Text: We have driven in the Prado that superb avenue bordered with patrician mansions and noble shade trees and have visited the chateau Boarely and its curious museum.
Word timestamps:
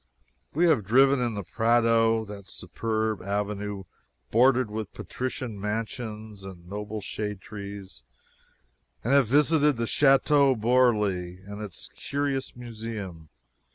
We 0.55 0.65
have 0.65 0.83
driven 0.83 1.19
in 1.19 1.35
the 1.35 1.43
Prado 1.43 2.25
that 2.25 2.47
superb 2.47 3.21
avenue 3.21 3.83
bordered 4.31 4.71
with 4.71 4.93
patrician 4.95 5.59
mansions 5.61 6.43
and 6.43 6.67
noble 6.67 7.01
shade 7.01 7.39
trees 7.39 8.01
and 9.03 9.13
have 9.13 9.27
visited 9.27 9.77
the 9.77 9.85
chateau 9.85 10.55
Boarely 10.55 11.37
and 11.43 11.61
its 11.61 11.87
curious 11.89 12.55
museum. 12.55 13.29